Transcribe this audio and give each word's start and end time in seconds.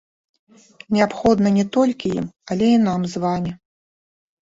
Неабходна 0.97 1.53
не 1.59 1.65
толькі 1.79 2.07
ім, 2.19 2.25
але 2.51 2.73
і 2.81 2.83
нам 2.91 3.01
з 3.15 3.27
вамі. 3.29 3.51